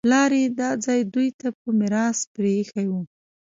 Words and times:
پلار 0.05 0.31
یې 0.41 0.45
دا 0.59 0.69
ځای 0.85 0.99
دوی 1.13 1.29
ته 1.39 1.47
په 1.59 1.67
میراث 1.79 2.19
پرېښی 2.35 2.85
و 2.89 2.93